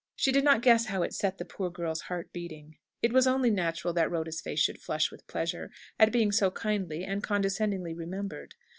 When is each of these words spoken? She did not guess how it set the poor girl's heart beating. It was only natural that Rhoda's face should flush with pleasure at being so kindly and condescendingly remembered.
She 0.15 0.31
did 0.31 0.43
not 0.43 0.63
guess 0.63 0.85
how 0.87 1.03
it 1.03 1.13
set 1.13 1.37
the 1.37 1.45
poor 1.45 1.69
girl's 1.69 2.01
heart 2.09 2.33
beating. 2.33 2.77
It 3.03 3.13
was 3.13 3.27
only 3.27 3.51
natural 3.51 3.93
that 3.93 4.09
Rhoda's 4.09 4.41
face 4.41 4.57
should 4.59 4.81
flush 4.81 5.11
with 5.11 5.27
pleasure 5.27 5.69
at 5.99 6.11
being 6.11 6.31
so 6.31 6.49
kindly 6.49 7.03
and 7.03 7.21
condescendingly 7.21 7.93
remembered. 7.93 8.55